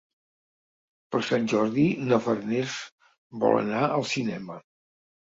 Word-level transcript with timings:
Per 1.15 1.19
Sant 1.25 1.43
Jordi 1.51 1.83
na 2.11 2.17
Farners 2.27 2.77
vol 3.43 3.57
anar 3.59 3.83
al 3.99 4.07
cinema. 4.13 4.57